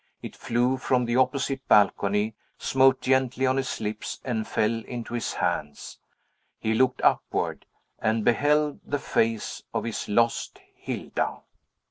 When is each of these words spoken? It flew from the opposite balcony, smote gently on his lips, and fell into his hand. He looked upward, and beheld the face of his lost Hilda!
It 0.23 0.35
flew 0.35 0.77
from 0.77 1.05
the 1.05 1.17
opposite 1.17 1.67
balcony, 1.67 2.33
smote 2.57 3.01
gently 3.01 3.45
on 3.45 3.57
his 3.57 3.79
lips, 3.79 4.19
and 4.25 4.47
fell 4.47 4.83
into 4.85 5.13
his 5.13 5.33
hand. 5.33 5.79
He 6.57 6.73
looked 6.73 7.01
upward, 7.03 7.67
and 7.99 8.25
beheld 8.25 8.79
the 8.83 8.97
face 8.97 9.61
of 9.75 9.83
his 9.83 10.09
lost 10.09 10.57
Hilda! 10.73 11.41